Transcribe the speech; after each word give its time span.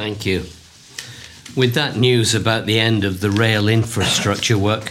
Thank 0.00 0.24
you. 0.24 0.46
With 1.54 1.74
that 1.74 1.94
news 1.94 2.34
about 2.34 2.64
the 2.64 2.80
end 2.80 3.04
of 3.04 3.20
the 3.20 3.30
rail 3.30 3.68
infrastructure 3.68 4.56
work, 4.56 4.88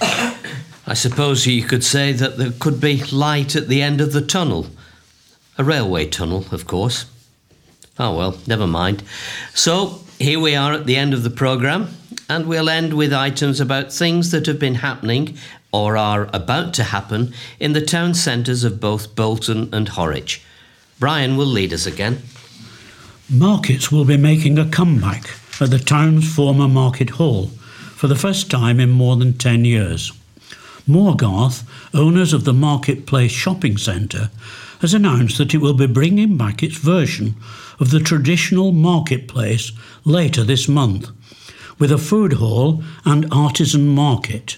I 0.85 0.93
suppose 0.93 1.47
you 1.47 1.63
could 1.63 1.83
say 1.83 2.12
that 2.12 2.38
there 2.38 2.51
could 2.59 2.79
be 2.79 3.04
light 3.05 3.55
at 3.55 3.69
the 3.69 3.81
end 3.81 4.01
of 4.01 4.13
the 4.13 4.21
tunnel. 4.21 4.67
A 5.57 5.63
railway 5.63 6.05
tunnel, 6.05 6.45
of 6.51 6.67
course. 6.67 7.07
Oh 7.97 8.15
well, 8.15 8.37
never 8.45 8.67
mind. 8.67 9.01
So, 9.55 10.01
here 10.19 10.39
we 10.39 10.55
are 10.55 10.73
at 10.73 10.85
the 10.85 10.96
end 10.96 11.15
of 11.15 11.23
the 11.23 11.31
programme, 11.31 11.87
and 12.29 12.46
we'll 12.46 12.69
end 12.69 12.94
with 12.94 13.12
items 13.12 13.60
about 13.60 13.91
things 13.91 14.29
that 14.29 14.46
have 14.46 14.60
been 14.60 14.76
happening 14.76 15.39
or 15.73 15.97
are 15.97 16.30
about 16.34 16.71
to 16.76 16.84
happen 16.84 17.34
in 17.59 17.73
the 17.73 17.81
town 17.84 18.13
centres 18.13 18.63
of 18.63 18.80
both 18.80 19.16
Bolton 19.16 19.73
and 19.73 19.89
Horwich. 19.89 20.41
Brian 20.99 21.35
will 21.35 21.48
lead 21.48 21.73
us 21.73 21.88
again. 21.88 22.21
Markets 23.31 23.91
will 23.91 24.05
be 24.05 24.17
making 24.17 24.57
a 24.57 24.67
comeback 24.67 25.29
at 25.61 25.70
the 25.70 25.77
town's 25.77 26.34
former 26.34 26.67
market 26.67 27.11
hall 27.11 27.45
for 27.93 28.07
the 28.07 28.15
first 28.15 28.49
time 28.49 28.79
in 28.79 28.89
more 28.89 29.15
than 29.15 29.37
10 29.37 29.65
years. 29.65 30.11
Moorgarth, 30.87 31.63
owners 31.93 32.34
of 32.34 32.43
the 32.43 32.53
Marketplace 32.53 33.31
Shopping 33.31 33.77
Centre, 33.77 34.31
has 34.81 34.95
announced 34.95 35.37
that 35.37 35.53
it 35.53 35.59
will 35.59 35.75
be 35.75 35.85
bringing 35.85 36.37
back 36.37 36.63
its 36.63 36.77
version 36.77 37.35
of 37.79 37.91
the 37.91 37.99
traditional 37.99 38.71
marketplace 38.71 39.73
later 40.05 40.43
this 40.43 40.67
month, 40.67 41.11
with 41.77 41.91
a 41.91 41.99
food 41.99 42.34
hall 42.34 42.84
and 43.05 43.31
artisan 43.31 43.89
market. 43.89 44.57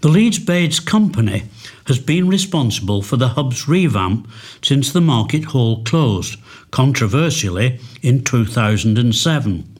The 0.00 0.08
Leeds 0.08 0.38
Bades 0.38 0.80
Company 0.80 1.44
has 1.86 1.98
been 1.98 2.28
responsible 2.28 3.02
for 3.02 3.16
the 3.16 3.30
hub's 3.30 3.68
revamp 3.68 4.28
since 4.62 4.92
the 4.92 5.00
market 5.00 5.46
hall 5.46 5.82
closed, 5.84 6.38
controversially, 6.70 7.80
in 8.00 8.24
2007, 8.24 9.78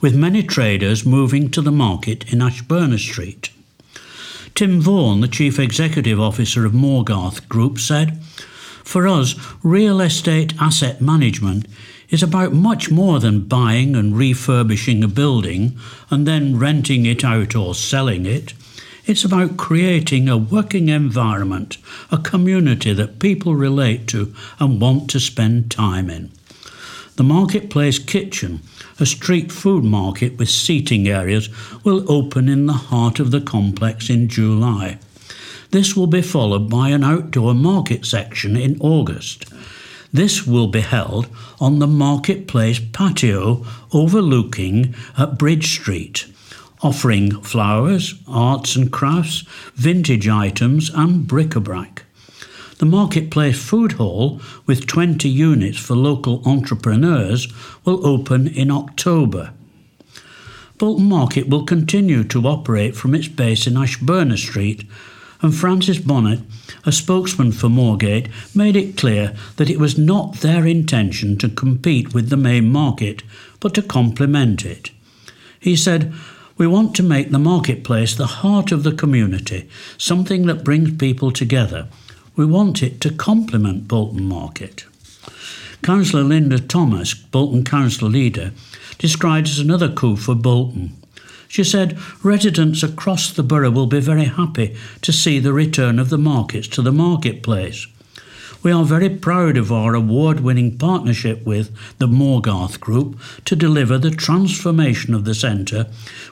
with 0.00 0.16
many 0.16 0.42
traders 0.42 1.06
moving 1.06 1.50
to 1.50 1.60
the 1.60 1.70
market 1.70 2.32
in 2.32 2.40
Ashburner 2.40 2.98
Street. 2.98 3.50
Tim 4.54 4.80
Vaughan, 4.80 5.20
the 5.20 5.28
Chief 5.28 5.58
Executive 5.58 6.20
Officer 6.20 6.66
of 6.66 6.72
Moorgarth 6.72 7.48
Group, 7.48 7.78
said, 7.78 8.20
For 8.82 9.06
us, 9.06 9.34
real 9.62 10.00
estate 10.00 10.54
asset 10.60 11.00
management 11.00 11.66
is 12.08 12.22
about 12.22 12.52
much 12.52 12.90
more 12.90 13.20
than 13.20 13.46
buying 13.46 13.94
and 13.94 14.16
refurbishing 14.16 15.04
a 15.04 15.08
building 15.08 15.78
and 16.10 16.26
then 16.26 16.58
renting 16.58 17.06
it 17.06 17.24
out 17.24 17.54
or 17.54 17.74
selling 17.74 18.26
it. 18.26 18.52
It's 19.06 19.24
about 19.24 19.56
creating 19.56 20.28
a 20.28 20.36
working 20.36 20.88
environment, 20.88 21.78
a 22.10 22.18
community 22.18 22.92
that 22.92 23.18
people 23.18 23.54
relate 23.54 24.06
to 24.08 24.34
and 24.58 24.80
want 24.80 25.08
to 25.10 25.20
spend 25.20 25.70
time 25.70 26.10
in. 26.10 26.30
The 27.16 27.24
Marketplace 27.24 27.98
Kitchen, 27.98 28.60
a 28.98 29.06
street 29.06 29.50
food 29.50 29.84
market 29.84 30.38
with 30.38 30.48
seating 30.48 31.08
areas, 31.08 31.48
will 31.84 32.10
open 32.10 32.48
in 32.48 32.66
the 32.66 32.72
heart 32.72 33.20
of 33.20 33.30
the 33.30 33.40
complex 33.40 34.08
in 34.08 34.28
July. 34.28 34.98
This 35.70 35.96
will 35.96 36.06
be 36.06 36.22
followed 36.22 36.68
by 36.68 36.88
an 36.88 37.04
outdoor 37.04 37.54
market 37.54 38.04
section 38.04 38.56
in 38.56 38.80
August. 38.80 39.44
This 40.12 40.46
will 40.46 40.66
be 40.66 40.80
held 40.80 41.28
on 41.60 41.78
the 41.78 41.86
Marketplace 41.86 42.80
patio 42.92 43.64
overlooking 43.92 44.94
at 45.16 45.38
Bridge 45.38 45.70
Street, 45.72 46.26
offering 46.82 47.40
flowers, 47.42 48.14
arts 48.26 48.76
and 48.76 48.90
crafts, 48.92 49.44
vintage 49.74 50.28
items, 50.28 50.90
and 50.94 51.26
bric 51.26 51.54
a 51.54 51.60
brac. 51.60 52.04
The 52.78 52.86
Marketplace 52.86 53.62
Food 53.62 53.92
Hall, 53.92 54.40
with 54.66 54.86
20 54.86 55.28
units 55.28 55.78
for 55.78 55.94
local 55.94 56.42
entrepreneurs, 56.46 57.52
will 57.84 58.06
open 58.06 58.48
in 58.48 58.70
October. 58.70 59.52
Bolton 60.78 61.06
Market 61.06 61.46
will 61.46 61.66
continue 61.66 62.24
to 62.24 62.46
operate 62.46 62.96
from 62.96 63.14
its 63.14 63.28
base 63.28 63.66
in 63.66 63.74
Ashburner 63.74 64.38
Street, 64.38 64.88
and 65.42 65.54
Francis 65.54 65.98
Bonnet, 65.98 66.40
a 66.86 66.92
spokesman 66.92 67.52
for 67.52 67.68
Moorgarth, 67.68 68.30
made 68.56 68.76
it 68.76 68.96
clear 68.96 69.34
that 69.56 69.68
it 69.68 69.78
was 69.78 69.98
not 69.98 70.36
their 70.36 70.66
intention 70.66 71.36
to 71.36 71.50
compete 71.50 72.14
with 72.14 72.30
the 72.30 72.36
main 72.38 72.72
market, 72.72 73.22
but 73.60 73.74
to 73.74 73.82
complement 73.82 74.64
it. 74.64 74.90
He 75.58 75.76
said, 75.76 76.14
We 76.60 76.66
want 76.66 76.94
to 76.96 77.02
make 77.02 77.30
the 77.30 77.38
marketplace 77.38 78.14
the 78.14 78.26
heart 78.26 78.70
of 78.70 78.82
the 78.82 78.92
community, 78.92 79.66
something 79.96 80.44
that 80.44 80.62
brings 80.62 80.92
people 80.92 81.30
together. 81.30 81.88
We 82.36 82.44
want 82.44 82.82
it 82.82 83.00
to 83.00 83.10
complement 83.10 83.88
Bolton 83.88 84.26
Market. 84.26 84.84
Councillor 85.82 86.22
Linda 86.22 86.58
Thomas, 86.58 87.14
Bolton 87.14 87.64
Council 87.64 88.10
leader, 88.10 88.52
described 88.98 89.48
as 89.48 89.58
another 89.58 89.88
coup 89.88 90.16
for 90.16 90.34
Bolton. 90.34 90.98
She 91.48 91.64
said 91.64 91.98
residents 92.22 92.82
across 92.82 93.32
the 93.32 93.42
borough 93.42 93.70
will 93.70 93.86
be 93.86 94.00
very 94.00 94.26
happy 94.26 94.76
to 95.00 95.12
see 95.12 95.38
the 95.38 95.54
return 95.54 95.98
of 95.98 96.10
the 96.10 96.18
markets 96.18 96.68
to 96.68 96.82
the 96.82 96.92
marketplace. 96.92 97.86
We 98.62 98.72
are 98.72 98.84
very 98.84 99.08
proud 99.08 99.56
of 99.56 99.72
our 99.72 99.94
award 99.94 100.40
winning 100.40 100.76
partnership 100.76 101.46
with 101.46 101.74
the 101.96 102.06
Moorgarth 102.06 102.78
Group 102.78 103.18
to 103.46 103.56
deliver 103.56 103.96
the 103.96 104.10
transformation 104.10 105.14
of 105.14 105.24
the 105.24 105.34
centre 105.34 105.86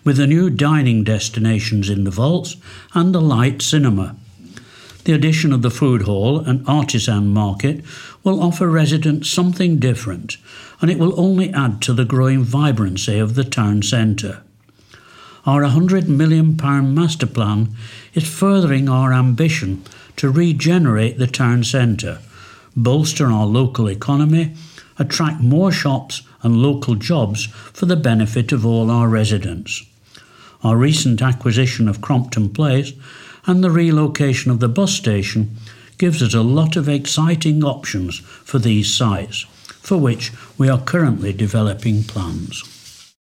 with 0.05 0.19
the 0.19 0.27
new 0.27 0.51
dining 0.51 1.05
destinations 1.05 1.89
in 1.89 2.05
the 2.05 2.11
vaults 2.11 2.57
and 2.93 3.15
the 3.15 3.23
light 3.23 3.63
cinema. 3.63 4.15
The 5.05 5.15
addition 5.15 5.55
of 5.55 5.63
the 5.63 5.71
food 5.71 6.03
hall 6.03 6.41
and 6.41 6.69
artisan 6.69 7.29
market 7.29 7.83
will 8.23 8.43
offer 8.43 8.69
residents 8.69 9.31
something 9.31 9.79
different, 9.79 10.37
and 10.83 10.91
it 10.91 10.99
will 10.99 11.19
only 11.19 11.51
add 11.55 11.81
to 11.83 11.95
the 11.95 12.05
growing 12.05 12.43
vibrancy 12.43 13.19
of 13.19 13.37
the 13.37 13.45
town 13.45 13.81
centre. 13.81 14.43
Our 15.49 15.63
£100 15.63 16.09
million 16.09 16.59
master 16.95 17.27
plan 17.27 17.75
is 18.13 18.29
furthering 18.29 18.87
our 18.87 19.15
ambition 19.15 19.83
to 20.17 20.31
regenerate 20.31 21.17
the 21.17 21.27
town 21.27 21.65
centre, 21.65 22.19
bolster 22.77 23.29
our 23.29 23.47
local 23.47 23.89
economy, 23.89 24.55
attract 24.99 25.41
more 25.41 25.73
shops 25.73 26.21
and 26.43 26.61
local 26.61 26.97
jobs 26.97 27.47
for 27.47 27.87
the 27.87 27.97
benefit 27.97 28.53
of 28.53 28.67
all 28.67 28.91
our 28.91 29.09
residents. 29.09 29.87
Our 30.63 30.77
recent 30.77 31.23
acquisition 31.23 31.89
of 31.89 32.03
Crompton 32.03 32.51
Place 32.51 32.93
and 33.47 33.65
the 33.65 33.71
relocation 33.71 34.51
of 34.51 34.61
the 34.61 34.69
bus 34.69 34.93
station 34.93 35.57
gives 35.97 36.23
us 36.23 36.35
a 36.35 36.43
lot 36.43 36.77
of 36.77 36.91
exciting 36.91 37.65
options 37.65 38.19
for 38.19 38.59
these 38.59 38.95
sites, 38.95 39.47
for 39.81 39.97
which 39.97 40.31
we 40.59 40.69
are 40.69 40.79
currently 40.79 41.33
developing 41.33 42.05
plans. 42.05 42.78